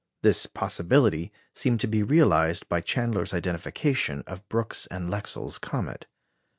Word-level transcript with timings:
This 0.23 0.47
possibility 0.47 1.31
seemed 1.53 1.79
to 1.81 1.87
be 1.87 2.01
realized 2.01 2.67
by 2.67 2.81
Chandler's 2.81 3.35
identification 3.35 4.23
of 4.25 4.49
Brooks's 4.49 4.87
and 4.87 5.11
Lexell's 5.11 5.59
comet. 5.59 6.07